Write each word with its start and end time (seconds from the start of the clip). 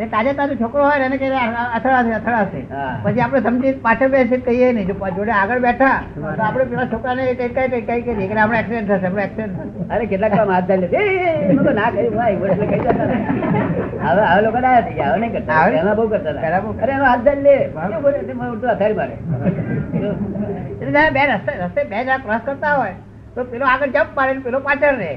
એ 0.00 0.06
તાજે 0.12 0.32
તાજો 0.36 0.54
છોકરો 0.60 0.82
હોય 0.84 1.06
એને 1.06 1.16
કહે 1.20 1.28
અથડાશે 1.76 2.12
અથડાશે. 2.18 2.60
પછી 3.04 3.22
આપણે 3.24 3.40
સમજી 3.46 3.72
પાછળ 3.86 4.10
બેસે 4.14 4.36
કહીએ 4.46 4.68
નહીં. 4.76 4.86
જો 4.90 4.94
જોડે 5.16 5.32
આગળ 5.40 5.60
બેઠા 5.66 5.98
તો 6.14 6.42
આપણે 6.46 6.64
પેલા 6.70 6.86
છોકરાને 6.92 7.22
કઈ 7.40 7.50
કઈ 7.56 7.68
કઈ 7.72 7.82
કઈ 7.88 8.02
કરીએ 8.06 8.40
આપણે 8.44 8.58
એક્સિડન્ટ 8.62 8.90
થશે 8.92 9.06
આપણે 9.10 9.24
એક્સિડન્ટ 9.28 9.92
અરે 9.92 10.04
કેટલાક 10.12 10.32
કામ 10.38 10.52
હાથ 10.54 10.66
ધરી 10.70 10.88
તો 11.66 11.72
ના 11.80 11.90
કહ્યું 11.96 12.14
ભાઈ. 12.16 12.36
એટલે 12.52 12.66
કહી 12.72 12.80
જતા 12.84 13.06
હવે 14.06 14.22
હવે 14.30 14.40
લોકો 14.46 14.58
ના 14.66 14.80
થઈ 14.86 14.96
ગયા. 14.98 15.12
હવે 15.12 15.18
નહીં 15.22 15.32
કરતા. 15.36 15.62
એના 15.82 15.96
બહુ 16.00 16.04
કરતા. 16.12 16.32
અરે 16.82 16.92
એનો 16.96 17.04
હાથ 17.10 17.22
ધરી 17.28 17.44
લે. 17.46 17.56
કેવું 17.76 18.02
બોલે? 18.08 18.18
તે 18.28 18.32
મને 18.38 18.50
ઉલટું 18.54 18.70
અથાડી 18.74 18.98
મારે. 19.00 19.14
એટલે 20.82 21.02
બે 21.16 21.22
રસ્તે 21.30 21.52
રસ્તે 21.62 21.80
બે 21.90 21.96
જણા 22.04 22.20
ક્રોસ 22.26 22.42
કરતા 22.50 22.74
હોય 22.80 22.96
તો 23.34 23.40
પેલો 23.52 23.64
આગળ 23.72 23.92
જમ્પ 23.96 24.10
પાડે 24.18 24.40
પેલો 24.46 24.58
પાછળ 24.68 24.96
રહે. 25.02 25.12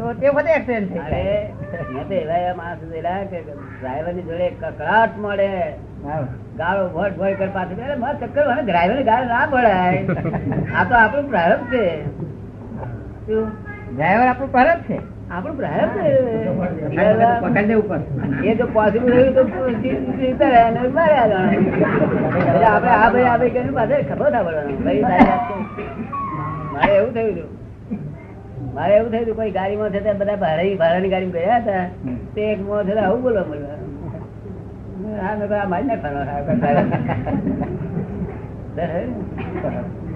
તો 0.00 0.14
તે 0.14 0.28
વખતે 0.28 0.50
એક્સિડન્ટ 0.50 0.90
થઈ 0.90 1.00
જાય. 1.10 1.48
મેં 1.92 2.08
તો 2.08 2.14
એવા 2.14 2.44
એવા 2.44 2.74
જોયેલા 2.74 3.24
કે 3.24 3.42
ડ્રાઈવરની 3.46 4.22
જોડે 4.22 4.50
કકડાટ 4.60 5.18
મળે. 5.18 5.74
ગાળો 6.56 6.88
ભટ 6.88 7.18
ભટ 7.18 7.38
કર 7.38 7.48
પાછળ 7.48 7.82
અરે 7.82 7.96
મારા 7.96 8.18
ચક્કર 8.22 8.48
મને 8.48 8.62
ડ્રાઈવર 8.62 9.02
ગાળ 9.02 9.26
ના 9.26 9.46
ભળાય 9.46 10.02
આ 10.78 10.84
તો 10.84 10.94
આપણું 10.94 11.30
પ્રારંભ 11.30 11.72
છે. 11.72 12.04
ડ્રાઈવર 13.92 14.26
આપણું 14.26 14.50
છે? 14.86 14.98
આપણું 15.30 15.56
પ્રારંભ 15.56 15.96
છે. 15.96 16.08
એ 18.48 18.54
જો 18.54 18.66
પોસિબલ 18.72 19.12
રહ્યું 19.12 19.34
તો 19.34 19.44
આપણે 22.66 22.90
આ 22.90 23.10
ભાઈ 23.10 23.24
આ 23.24 23.38
ભાઈ 23.38 23.50
પાછળ 23.74 24.04
ખબર 24.04 24.30
ના 24.30 24.42
પડવાનું. 24.42 24.82
મારે 26.72 26.96
એવું 26.96 27.14
થયું 27.14 27.32
હતું. 27.32 27.59
મારે 28.74 28.92
એવું 28.96 29.10
થયું 29.12 29.36
કોઈ 29.38 29.52
ગાડીમાં 29.58 29.90
છે 29.94 30.00
બધા 30.20 30.38
ભાડે 30.42 30.64
ભાડાની 30.82 31.12
ગાડીમાં 31.14 31.36
ગયા 31.36 31.60
હતા. 31.62 31.84
તે 32.34 32.42
એક 32.52 32.60
મોં 32.66 32.80
છે 32.86 32.92
આવું 33.04 33.20
બોલો 33.24 33.42
બોલો 33.50 33.66
હા 35.22 35.32
મેં 35.38 35.48
આ 35.60 35.66
મારી 35.72 35.88
નાખવાનો 35.90 36.20
આ 36.34 36.40
કરતા. 36.46 36.72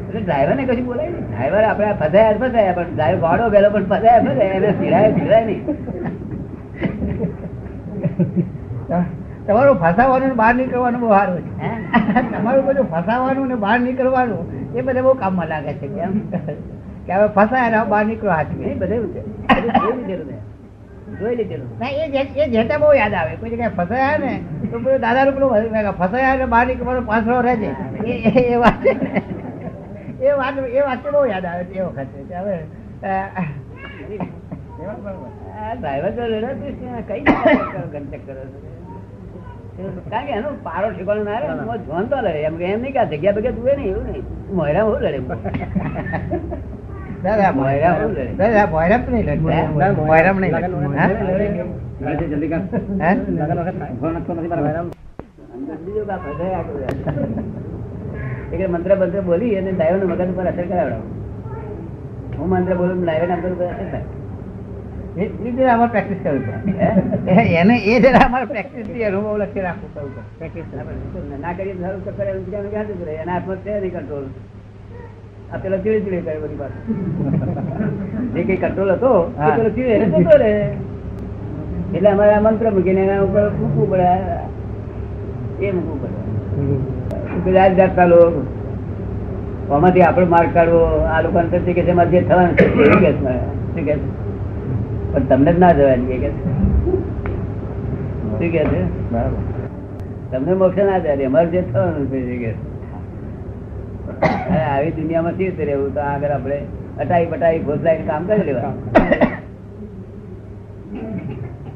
એટલે 0.07 0.21
ડ્રાઈવર 0.27 0.55
ને? 0.59 0.65
કશું 0.69 0.87
બોલાય 0.91 1.09
નહીં. 1.15 1.25
ડ્રાઈવર 1.31 1.65
આપણે 1.71 1.93
ફસાયા 2.03 2.39
ફસાયા 2.43 2.77
પણ 2.79 2.91
ડ્રાઈવર 2.95 3.41
ગયેલો 3.55 3.69
પણ 3.75 3.87
ફસાયા 3.93 4.25
ફસાયા 4.27 4.59
એને 4.61 4.71
સિરાય 4.81 5.11
સિરાય 5.19 5.45
નહીં. 5.49 5.63
તમારું 9.47 9.77
ફસાવાનું 9.83 10.37
બહાર 10.41 10.55
નીકળવાનું 10.61 11.01
બહુ 11.03 11.09
સારું 11.17 11.43
છે. 11.47 11.53
તમારું 12.37 12.65
બધું 12.69 12.87
ફસાવાનું 12.95 13.47
ને 13.53 13.57
બહાર 13.67 13.79
નીકળવાનું 13.87 14.43
એ 14.77 14.79
બધા 14.87 15.05
બહુ 15.07 15.13
કામમાં 15.25 15.49
લાગે 15.53 15.73
છે 15.83 15.89
કેમ? 15.97 16.13
કે 17.07 17.13
હવે 17.15 17.27
ફસાય 17.37 17.69
ને 17.75 17.79
બહાર 17.93 18.05
નીકળો 18.11 18.31
હાથમાં 18.37 18.67
નહીં 18.67 18.79
બધે 18.83 18.97
જોઈ 18.97 19.95
લીધેલું 19.99 20.27
મેં. 20.31 20.41
જોઈ 21.21 21.37
લીધેલું 21.41 21.69
ના 21.81 21.91
એ 22.03 22.05
જેતે 22.55 22.75
બહુ 22.83 22.89
યાદ 23.01 23.15
આવે. 23.21 23.33
કોઈ 23.41 23.51
જગ્યાએ 23.53 23.75
ફસાયા 23.79 24.19
ને 24.25 24.33
તો 24.71 24.77
પેલું 24.85 25.01
દાદા 25.07 25.25
કહ્યું, 25.27 25.97
ફસાયા 26.03 26.37
ને 26.43 26.47
બહાર 26.55 26.65
નીકળવાનો 26.71 27.03
પાછળ 27.11 27.41
રહે 27.47 27.55
એ 28.53 28.57
વાત 28.63 28.83
એ 30.21 30.33
વાત 30.41 30.57
એ 30.79 30.81
વાત 30.89 31.03
બહુ 31.15 31.21
યાદ 31.33 31.47
આવે 31.47 31.63
એ 31.63 31.83
વખતે. 31.89 32.19
હવે 32.39 32.57
ડ્રાઈવર 35.81 36.11
તો 36.11 36.23
કઈ 37.09 37.23
ગંતક 37.93 38.23
કરો 38.27 38.43
છો? 38.51 38.59
કારણ 40.11 40.27
કે 40.27 40.33
એનો 40.39 40.49
પારો 40.67 40.87
ઠેકાણો 40.91 41.23
ના 41.29 41.39
રહે 41.43 41.49
ને, 41.49 41.65
જોન 41.87 42.05
તો 42.11 42.17
લડે. 42.25 42.41
એમ 42.49 42.55
કે 42.61 42.65
એમ 42.73 42.81
નહીં 42.83 42.95
કે 42.97 43.03
જગ્યા 43.13 43.37
બગ્યા 43.37 43.57
જુએ 43.59 43.73
નહીં 43.77 43.91
એવું 43.93 44.05
નહીં. 44.09 44.25
મોયરા 44.57 44.85
બહુ 44.85 44.95
લડે. 45.05 45.21
મંત્ર 47.27 47.37
મંત્ર 58.97 59.21
બોલી 59.21 59.57
અને 59.57 59.73
ડ્રાઈવર 59.73 60.07
મગજ 60.07 60.37
પર 60.37 60.45
અસર 60.45 60.63
કરાવડાવો. 60.63 61.03
હું 62.39 62.49
મંત્ર 62.49 62.75
બોલું 62.75 63.03
ડ્રાઈવર 63.03 63.29
ના 63.29 63.37
મગજ 63.37 63.53
ઉપર 63.53 63.65
અસર 63.65 63.91
થાય. 63.91 64.03
પ્રેક્ટિસ 65.89 66.17
કરવું 66.23 66.47
એ- 67.29 67.57
એને 67.57 67.79
એ 67.79 68.01
જરા 68.01 68.19
અમારે 68.19 68.45
પ્રેક્ટિસથી 68.45 69.05
અનુભવ 69.05 69.37
લખી 69.37 69.61
રાખવું 69.61 69.95
પડે. 69.95 70.39
પ્રેક્ટિસ 70.39 70.65
ના 71.41 71.53
કરીએ? 71.53 71.73
એના 73.11 73.33
હાથમાં 73.33 73.57
છે 73.57 73.81
નહીં 73.81 73.93
control. 73.93 74.25
આ 75.53 75.59
પેલો 75.59 75.77
ધીરે 75.79 75.99
ધીરે 76.01 76.21
કરે 76.21 76.39
બધી 76.39 76.59
વાત. 76.59 76.75
જે 78.35 78.41
કઈ 78.43 78.57
કંટ્રોલ 78.57 78.91
હતો 78.95 79.13
એ 79.39 79.51
પેલો 79.57 79.71
ચીડે 79.71 79.93
એટલે 79.97 80.19
જતો 80.19 80.35
રહે. 80.39 80.53
એટલે 81.95 82.09
અમારે 82.11 82.33
આ 82.35 82.45
મંત્ર 82.47 82.67
મૂકીને 82.71 83.01
એના 83.03 83.23
ઉપર 83.23 83.45
મૂકવું 83.61 83.87
પડે. 83.91 84.11
એ 85.61 85.73
મૂકવું 85.73 85.99
પડે. 86.03 86.19
બધા 87.45 87.69
જાતના 87.79 88.07
લોકો. 88.07 88.41
આમાંથી 89.71 90.03
આપણે 90.03 90.27
માર્ક 90.27 90.51
કાઢવો 90.55 90.81
આ 91.07 91.23
લોકો 91.23 91.39
અંતર 91.39 91.61
કે 91.67 91.73
છે 91.77 91.83
જે 91.83 91.93
થવાનું 92.23 92.55
છે 92.57 92.65
એવું 92.67 93.01
કે 93.01 93.13
છે. 93.15 93.35
શું 93.73 93.85
કે 93.87 93.95
પણ 95.13 95.27
તમને 95.29 95.51
જ 95.53 95.59
ના 95.59 95.73
જવાની 95.79 96.19
કે 96.23 96.31
શું 98.39 98.51
કે 98.51 98.63
છે. 98.71 98.81
તમને 100.31 100.55
મોક્ષ 100.55 100.85
ના 100.85 101.01
જાય 101.01 101.27
અમારે 101.27 101.49
જે 101.51 101.61
થવાનું 101.71 102.07
છે 102.11 102.19
કે 102.43 102.51
આવી 104.71 104.91
દુનિયામાં 104.91 105.33
શી 105.33 105.45
રીતે 105.45 105.65
રહેવું? 105.65 105.95
તો 105.95 106.01
આગળ 106.01 106.29
આપણે 106.29 106.63
અટાઈ 107.01 107.27
પટાઈ 107.27 107.59
ભોસલાઈ 107.59 108.03
કામ 108.03 108.27
કરી 108.27 108.43
લેવા 108.43 108.69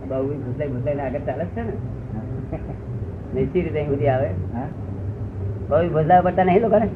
બહુ 0.09 0.29
ભોસલાઈ 0.29 0.69
ભોસલાઈ 0.69 0.99
આગળ 0.99 1.19
ચાલે 1.19 1.45
છે 1.45 1.63
ને? 1.63 1.73
નિશ્ચિત 3.35 3.65
રીતે 3.65 3.87
સુધી 3.87 4.09
આવે? 4.09 4.29
બહુ 5.69 5.89
ઘોસલા 5.89 6.21
પડતા 6.21 6.45
નહીં 6.45 6.61
લોકોને? 6.61 6.89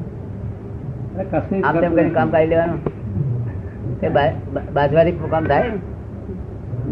આમ 1.62 1.80
તેમ 1.80 1.94
કરીને 1.94 2.10
કામ 2.10 2.30
કાઢી 2.30 2.46
લેવાનું. 2.46 3.02
કે 4.00 4.08
બા- 4.08 4.52
બા- 4.52 4.72
બાજવાની 4.72 5.12
કામ 5.12 5.44
થાય? 5.44 5.70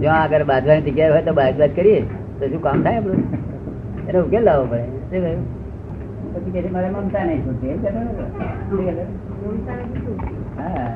જો 0.01 0.11
આગળ 0.11 0.45
બાજવાની 0.45 0.81
જગ્યા 0.81 1.13
હોય 1.13 1.23
તો 1.23 1.33
બાજવાજ 1.33 1.71
કરીએ 1.77 2.01
તો 2.41 2.49
શું 2.49 2.63
કામ 2.63 2.83
થાય 2.83 2.97
આપણું? 2.97 3.17
એનો 4.09 4.21
ઉકેલ 4.21 4.43
લાવવો 4.43 4.67
પડે. 4.67 4.83
શું 4.83 5.11
કહ્યું? 5.11 5.60
પછી 6.33 6.51
કે 6.55 6.71
મારે 6.71 6.89
મમતા 6.91 7.25
નહીં 7.25 7.41
છૂટતી. 7.47 7.69
એમ? 7.69 7.79
હા. 10.59 10.87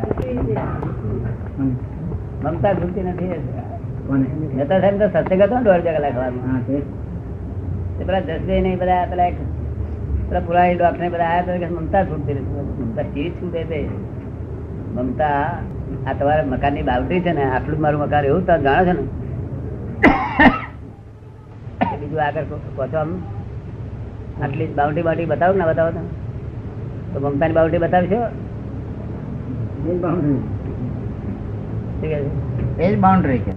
મમતા 2.45 2.73
છૂટતી 2.75 3.03
નથી 3.03 3.29
જતા 4.59 4.79
સાહેબ 4.81 4.97
તો 5.01 5.07
સત્સંગ 5.09 5.43
હતો 5.43 5.55
ને 5.59 5.65
દોઢ 5.65 5.85
કલાક 5.97 6.17
વારમાં. 6.17 6.61
પેલા 7.99 8.21
જસભાઈ 8.21 8.61
ને 8.61 8.73
બધા 8.77 9.07
પેલા 9.11 9.27
એક 9.27 9.39
પેલા 10.29 10.41
પુરાણી 10.41 10.75
ડોક્ટર 10.75 11.09
બધા 11.09 11.29
આયા 11.35 11.59
કે 11.63 11.69
મમતા 11.77 12.03
છૂટતી 12.05 12.35
નથી. 12.35 12.83
મમતા 12.83 13.07
ચીજ 13.15 13.33
છૂટે 13.43 13.61
છે 13.71 13.79
મમતા 14.97 15.39
આ 16.07 16.13
તમારા 16.19 16.45
મકાનની 16.47 16.83
બાઉન્ડ્રી 16.83 17.21
છે 17.21 17.33
ને 17.33 17.45
આટલું 17.51 17.81
મારું 17.81 18.01
મકાન 18.01 18.25
એવું 18.25 18.47
તમે 18.47 18.63
જાણો 18.63 18.85
છો 18.87 18.93
ને? 18.93 19.05
બીજું 22.01 22.21
આગળ 22.27 22.45
કહો 22.77 22.87
છો 22.93 22.99
આમ 22.99 23.11
આટલી 24.43 24.67
બાઉન્ડ્રી 24.67 25.03
બાઉન્ડ્રી 25.03 25.27
બતાવો 25.27 25.55
ના 25.59 25.67
બતાવો 25.67 25.91
તમે 25.91 26.09
તો 27.13 27.21
મમતાની 27.29 27.55
બાઉન્ડ્રી 27.55 27.79
બતાવશો? 27.79 28.21
એ 32.83 32.95
જ 32.95 32.99
બાઉન્ડ્રી 33.01 33.39
છે? 33.39 33.55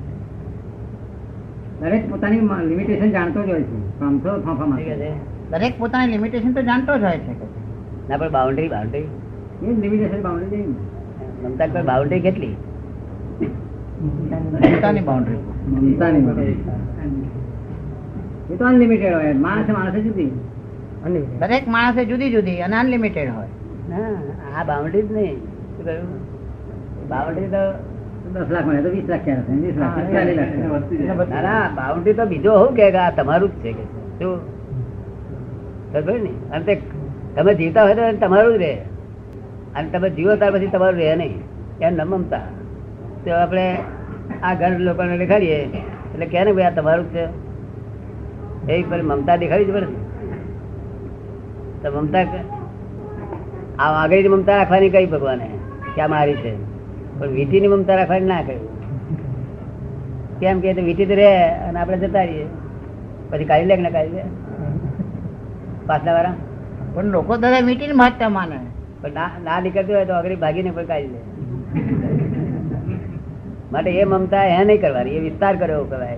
દરેક 1.81 2.09
પોતાની 2.09 2.39
લિમિટેશન 2.69 3.11
જાણતો 3.11 3.43
જ 3.43 3.49
હોય 3.49 3.63
છે. 3.63 4.01
આમથો 4.01 4.29
ફાંફા 4.41 4.63
ઠીક 4.63 4.69
મારે 4.69 4.95
છે? 4.95 5.11
દરેક 5.51 5.73
પોતાની 5.79 6.11
લિમિટેશન 6.11 6.51
તો 6.53 6.61
જાણતો 6.61 6.97
જ 6.97 7.03
હોય 7.03 7.19
છે. 7.19 7.33
ના 8.09 8.17
પણ 8.17 8.31
બાઉન્ડ્રી 8.31 8.67
બાઉન્ડ્રી 8.67 9.05
એ 9.63 9.73
લિમિટેશન 9.81 10.21
બાઉન્ડ્રી 10.21 10.63
મમતા 11.43 11.67
પર 11.73 11.83
બાઉન્ડ્રી 11.83 12.19
કેટલી? 12.19 12.53
બાઉન્ડ્રી 15.05 15.37
મમતાની. 15.67 16.21
એ 18.51 18.55
તો 18.55 18.65
અનલિમિટેડ 18.65 19.13
હોય. 19.13 19.33
માણસે 19.33 19.71
માણસે 19.71 20.01
જુદી 20.01 20.29
દરેક 21.13 21.67
માણસે 21.67 22.05
જુદી 22.05 22.31
જુદી 22.31 22.61
અને 22.61 22.75
અનલિમિટેડ 22.75 23.29
હોય. 23.29 23.47
ના 23.89 24.59
આ 24.59 24.63
બાઉન્ડ્રી 24.63 25.01
જ 25.01 25.11
નહીં. 25.11 25.37
બાઉન્ડ્રી 27.09 27.47
તો 27.47 27.61
દસ 28.33 28.49
લાખ 28.51 28.65
મળે 28.65 28.81
તો 28.81 28.89
વીસ 28.89 29.07
લાખ 29.09 29.23
ક્યારે 29.23 29.41
વીસ 29.63 29.75
લાખ 29.75 29.97
હા, 29.97 30.05
ચાલીસ 30.13 30.37
લાખ 30.37 30.53
થાય. 30.57 31.41
ના 31.41 31.41
ના 31.41 31.69
બાઉન્ડ્રી 31.75 32.13
તો 32.13 32.25
બીજો 32.25 32.51
હોવું 32.51 32.75
કે 32.75 32.91
આ 32.91 33.09
તમારું 33.09 33.51
જ 33.51 33.63
છે 33.63 33.71
કે 33.71 33.83
શું? 34.19 34.39
ને 35.93 36.31
અને 36.51 36.63
તે 36.65 36.81
તમે 37.35 37.53
જીવતા 37.53 37.83
હોય 37.83 37.95
તો 37.95 38.03
તમારું 38.25 38.53
જ 38.53 38.57
રહે. 38.57 38.73
અને 39.75 39.89
તમે 39.89 40.09
જીવો 40.09 40.35
ત્યાર 40.35 40.53
પછી 40.53 40.67
તમારું 40.67 40.99
રહે 40.99 41.15
નહીં. 41.15 41.41
એમ 41.81 41.93
ન 41.95 42.01
મમતા 42.07 42.45
તો 43.25 43.29
આપણે 43.31 43.77
આ 44.43 44.53
ઘર 44.55 44.79
લોકોને 44.79 45.17
દેખાડીએ. 45.17 45.59
એટલે 46.13 46.25
કે 46.25 46.43
ને 46.43 46.51
ભાઈ 46.53 46.65
આ 46.65 46.69
તમારું 46.69 47.07
છે. 47.13 47.23
એ 48.73 48.83
પર 48.83 49.01
મમતા 49.03 49.35
દેખાડી 49.35 49.65
જ 49.65 49.71
પડે 49.73 49.85
ને. 49.85 50.06
તો 51.83 51.91
મમતા 51.91 52.25
આ 53.79 53.91
આગળની 54.03 54.27
મમતા 54.27 54.57
રાખવાની 54.57 54.89
કઈ 54.89 55.05
ભગવાને 55.05 55.47
ક્યાં 55.95 56.09
મારી 56.09 56.35
છે? 56.35 56.53
પણ 57.19 57.27
વીટીની 57.27 57.67
મમતા 57.67 57.95
રાખવાની 57.95 58.25
ના 58.25 58.41
કહ્યું. 58.41 58.65
કેમ 60.39 60.59
કે 60.59 60.73
વીટી 60.73 61.05
તો 61.05 61.15
રહે 61.15 61.29
અને 61.67 61.79
આપણે 61.79 61.97
જતા 61.97 62.23
રહીએ. 62.23 62.47
પછી 63.29 63.45
કાઢી 63.45 63.65
લે 63.65 63.75
કે 63.75 63.81
ના 63.81 63.89
કાઢી 63.89 64.09
લે? 64.09 64.23
પાછલા 65.87 66.13
વાળા 66.13 66.35
પણ 66.95 67.05
લોકો 67.05 67.37
દાદા 67.37 67.61
મીટીને 67.61 67.93
મહત્તા 67.93 68.29
માને. 68.29 68.59
પણ 69.01 69.13
ના 69.13 69.29
ના 69.43 69.59
નીકળતી 69.59 69.93
હોય 69.93 70.05
તો 70.05 70.13
આગળ 70.13 70.35
ભાગીને 70.35 70.71
પણ 70.71 70.85
કાઢી 70.85 71.07
લે. 71.07 71.19
માટે 73.71 73.91
એ 73.99 74.03
મમતા 74.03 74.45
એ 74.45 74.63
નહીં 74.63 74.81
કરવાની 74.81 75.09
એ 75.09 75.19
વિસ્તાર 75.19 75.55
કર્યો 75.55 75.83
કહેવાય. 75.83 76.17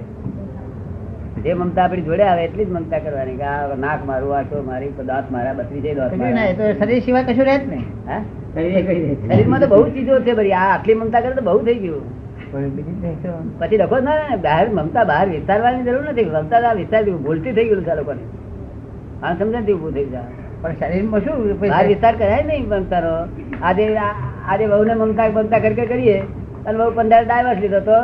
જે 1.44 1.54
મમતા 1.54 1.84
આપણી 1.84 2.02
જોડે 2.02 2.24
આવે 2.24 2.44
એટલી 2.44 2.66
જ 2.66 2.72
મમતા 2.78 3.00
કરવાની 3.04 3.36
કે 3.42 3.46
આ 3.52 3.76
નાક 3.84 4.06
મારું 4.08 4.32
આ 4.38 4.42
તો 4.52 4.64
મારી 4.70 4.92
દાંત 5.10 5.28
મારા 5.36 5.54
બત્રી 5.60 5.82
છે 5.82 5.94
દાંત 6.00 6.16
ના 6.18 6.48
શરીર 6.80 7.02
સિવાય 7.06 7.24
કશું 7.30 7.46
રહે 7.50 7.58
જ 7.58 7.70
નહીં. 7.70 7.86
હા. 8.10 8.22
શરીરમાં 8.56 9.60
તો 9.60 9.68
બહુ 9.74 9.84
ચીજો 9.90 10.20
છે 10.28 10.34
બધી. 10.40 10.56
આ 10.62 10.66
આટલી 10.74 10.98
મમતા 11.02 11.22
કરે 11.26 11.34
તો 11.40 11.44
બહુ 11.50 11.60
થઈ 11.68 11.80
ગયું. 11.84 12.04
પછી 13.60 13.78
લખો 13.78 13.98
ના 14.08 14.36
બહાર 14.46 14.66
મમતા 14.80 15.04
બહાર 15.12 15.26
વિસ્તારવાની 15.30 15.84
જરૂર 15.88 16.04
નથી. 16.10 16.30
મમતા 16.38 16.60
આ 16.70 16.74
વિસ્તાર 16.82 17.04
ભૂલતી 17.28 17.54
થઈ 17.60 17.68
ગયું 17.70 17.84
છે 17.88 17.92
આ 17.92 18.00
લોકોને. 18.02 18.24
આ 19.24 19.34
સમજણથી 19.34 19.74
ઊભું 19.74 19.94
થઈ 20.00 20.08
જાય 20.16 20.32
પણ 20.62 20.74
શરીરમાં 20.80 21.22
શું? 21.26 21.36
બહાર 21.62 21.86
વિસ્તાર 21.88 22.14
કરાય 22.16 22.44
નહીં 22.50 22.66
મમતાનો. 22.74 23.14
આજે 23.62 23.84
આજે 23.88 23.98
આજે 24.50 24.66
વહુને 24.74 24.94
મમતા 25.04 25.30
મમતા 25.38 25.60
કરી 25.66 25.76
કરી 25.80 25.92
કરીએ. 25.94 26.18
અને 26.66 26.76
વહુ 26.80 26.92
પંદર 26.96 27.24
ડાયવર્સ 27.30 27.60
લીધો 27.66 27.82
તો? 27.88 27.98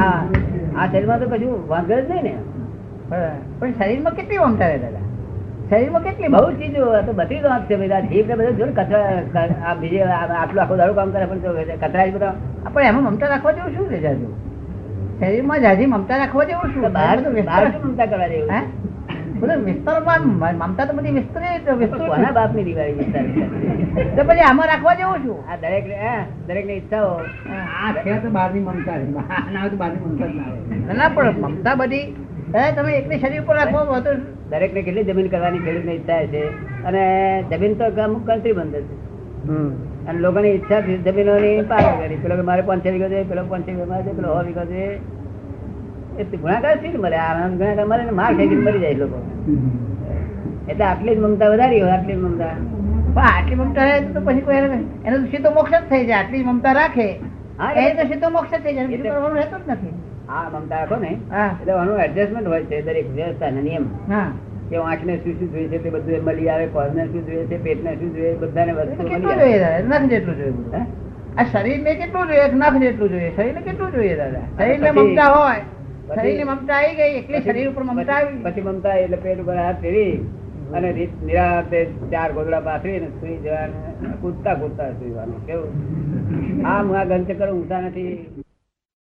આ 0.00 0.10
આ 0.76 0.86
શરીરમાં 0.86 1.20
તો 1.20 1.26
કશું 1.26 1.54
વાંધો 1.68 1.94
જ 2.00 2.10
નહીં 2.10 2.24
ને. 2.24 2.34
પણ 3.60 3.72
શરીરમાં 3.78 4.14
કેટલી 4.14 4.38
મમતા 4.38 4.68
રહે 4.68 4.78
દાદા? 4.78 5.04
શરીરમાં 5.70 6.02
કેટલી 6.02 6.28
બહુ? 6.28 6.44
ચીજો 6.52 6.82
તો 7.06 7.12
બધી 7.12 7.42
વાત 7.42 7.62
છે 7.68 7.76
બધા 7.76 8.00
જીભ 8.06 8.28
ને 8.28 8.34
બધું 8.36 8.56
જોડે 8.58 8.72
કચરા 8.78 9.44
આ 9.66 9.74
બીજે 9.74 10.00
આટલું 10.10 10.62
આખું 10.62 10.78
દાડો 10.78 10.94
કામ 10.94 11.10
કરે 11.10 11.26
પણ 11.26 11.40
જો 11.40 11.50
કચરા 11.82 12.06
જ 12.06 12.10
બધા 12.12 12.34
પણ 12.74 12.86
એમાં 12.86 13.04
મમતા 13.04 13.28
રાખવા 13.28 13.52
જેવું 13.52 13.74
શું 13.76 13.88
છે 13.88 14.00
જાજુ? 14.00 14.26
શરીરમાં 15.20 15.60
જાજી 15.60 15.86
મમતા 15.86 16.18
રાખવા 16.18 16.44
જેવું 16.44 16.68
શું 16.72 16.82
બહાર 16.92 17.16
બહાર 17.42 17.64
મમતા 17.84 18.06
કરવા 18.06 18.28
જેવું 18.28 18.50
મમતા 19.42 20.86
તો 20.86 20.92
બધી 20.92 21.12
વિસ્તૃત 21.12 22.02
કોના 22.02 22.32
બાપની 22.32 22.64
દિવાળી 22.64 22.94
વિસ્તાર 22.94 23.24
વિસ્તાર? 23.26 23.50
તો 24.16 24.22
પછી 24.24 24.44
આમાં 24.48 24.68
રાખવા 24.68 24.94
જેવું 24.94 25.38
આ 25.46 25.56
દરેક 25.56 25.86
દરેકની 26.46 26.76
ઈચ્છાઓ. 26.76 27.12
આ 27.76 27.92
છે 27.98 28.18
તો 28.18 28.30
બહારની 28.30 28.60
મમતા 28.62 28.98
ના 29.52 29.68
તો 29.68 29.76
બહારની 29.76 30.04
મમતા 30.06 30.30
ના. 30.30 30.50
ના, 30.80 30.94
ના 30.94 31.08
પણ 31.10 31.40
મમતા 31.44 31.74
બધી 31.76 32.04
તમે 32.74 32.90
એકલી 32.96 33.20
શરીર 33.20 33.42
પર 33.42 33.54
રાખવા 33.54 33.84
હોય 33.86 34.16
દરેક 34.50 34.72
ને 34.72 34.82
કેટલી 34.82 35.04
જમીન 35.04 35.28
કરવાની 35.28 35.60
ખેડૂતની 35.60 35.94
ઈચ્છા 35.94 36.26
છે? 36.26 36.42
અને 36.84 37.02
જમીન 37.50 37.74
તો 37.76 37.84
અમુક 38.02 38.22
કન્ટ્રી 38.26 38.52
બંધ 38.52 38.76
છે 38.82 38.96
અને 40.06 40.18
લોકોની 40.20 40.52
ઈચ્છા 40.52 40.80
થી 40.82 40.98
જમીનોની 41.06 41.56
પાર 41.68 41.84
કરી 42.00 42.20
પેલો 42.22 42.42
મારે 42.42 42.62
પાંચ 42.62 42.84
વીઘો 42.88 43.08
છે 43.08 43.24
પેલો 43.24 43.42
પાંચ 43.46 43.66
વીઘો 43.68 43.86
મારે 43.86 44.04
છે 44.04 44.12
પેલો 44.12 44.28
સો 44.30 44.42
વીઘો 44.44 44.64
છે 44.66 44.82
એ 46.16 46.24
તો 46.24 46.36
ગુણાકાર 46.38 46.74
શીખ 46.80 46.98
મળે 46.98 47.18
આનંદ 47.18 47.56
ગુણાકાર 47.58 47.86
મળે 47.86 48.04
ને 48.04 48.12
માર 48.12 48.32
ખાઈ 48.34 48.58
મરી 48.58 48.80
જાય 48.80 48.98
લોકો. 49.02 49.18
એટલે 50.68 50.84
આટલી 50.84 51.14
જ 51.16 51.18
મમતા 51.18 51.48
વધારી 51.48 51.80
હોય 51.80 51.90
આટલી 51.90 52.14
જ 52.14 52.18
મમતા. 52.18 52.54
પણ 53.14 53.22
આટલી 53.22 53.54
મમતા 53.54 53.84
રહે 53.84 54.00
તો 54.00 54.20
પછી 54.20 54.40
કોઈ 54.40 54.56
એનો 54.56 55.16
તો 55.18 55.24
સીધો 55.24 55.50
મોક્ષ 55.50 55.72
જ 55.72 55.84
થઈ 55.90 56.06
જાય. 56.06 56.18
આટલી 56.18 56.44
મમતા 56.44 56.72
રાખે 56.72 57.20
હા, 57.58 57.72
એ 57.72 57.86
એટલે- 57.86 58.02
તો 58.02 58.12
સીધો 58.12 58.30
મોક્ષ 58.30 58.50
થઈ 58.50 58.74
જાય. 58.74 58.84
એટલે- 58.84 59.10
જ 59.66 59.70
નથી. 59.70 59.94
હા 60.28 60.50
મમતા 60.54 60.78
રાખો 60.78 60.96
ને. 60.96 61.08
એટલે 61.62 61.72
એનું 61.72 61.98
એડજસ્ટમેન્ટ 62.00 62.48
હોય 62.48 62.64
છે 62.64 62.82
દરેક 62.82 63.10
વ્યવસ્થાના 63.10 63.60
નિયમ. 63.60 63.84
કે 64.70 64.76
આંખને 64.76 65.16
શું 65.16 65.38
શું 65.38 65.52
જોઈએ 65.52 65.68
છે 65.68 65.78
તે 65.78 65.90
બધું 65.90 66.24
મળી 66.24 66.48
આવે 66.48 66.66
કોરને 66.66 67.06
શું 67.06 67.26
જોઈએ 67.26 67.44
છે 67.46 67.64
પેટને 67.64 67.94
શું 67.94 68.14
જોઈએ 68.14 68.34
બધાને 68.34 68.72
વસ્તુ 68.72 69.02
મળી 69.02 69.62
આવે. 69.62 69.82
નથી 69.82 69.88
નખ 69.88 70.10
જેટલું 70.10 70.36
જોઈએ 70.36 70.86
આ 71.38 71.44
શરીર 71.44 71.82
ને 71.82 71.94
કેટલું 71.94 72.26
જોઈએ? 72.26 72.52
નખ 72.52 72.76
જેટલું 72.76 73.08
જોઈએ. 73.08 73.32
શરીર 73.36 73.54
ને 73.54 73.60
કેટલું 73.60 73.92
જોઈએ 73.92 74.16
દાદા? 74.16 74.40
શરીર 74.58 74.80
ને 74.80 74.90
મમતા 74.90 75.24
હોય. 75.24 75.60
મમતા 76.44 76.74
આવી 76.74 76.94
ગઈ 76.94 77.18
એકલી 77.18 77.40
શરીર 77.40 77.68
ઉપર 77.68 77.84
મમતા 77.84 78.14
આવી 78.14 78.44
પછી 78.44 78.60
મમતા 78.60 78.94
એટલે 78.94 79.16
પેટ 79.16 79.40
ઉપર 79.40 79.56
હાથ 79.56 79.80
ફેરી 79.80 80.20
અને 80.72 81.08
ચાર 82.10 82.32
ગોદડા 82.32 82.60
પાથરી 82.60 83.00
ને 83.00 83.08
સુઈ 83.20 83.36
જવાનું 83.36 84.20
કૂદતા 84.20 84.54
કૂદતા 84.54 84.92
સુઈવાનું 84.92 85.46
કેવું? 85.46 85.70
આ 86.66 86.82
હું 86.82 86.98
આ 86.98 87.04
ગંજ 87.04 87.32
કરો 87.32 87.52
ઊંઘતા 87.54 87.80
નથી. 87.80 88.41